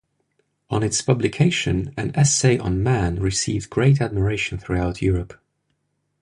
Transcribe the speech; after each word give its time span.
On 0.71 0.81
its 0.81 0.99
publication, 0.99 1.93
"An 1.95 2.11
Essay 2.15 2.57
on 2.57 2.81
Man" 2.81 3.17
received 3.19 3.69
great 3.69 4.01
admiration 4.01 4.57
throughout 4.57 4.99
Europe. 4.99 5.39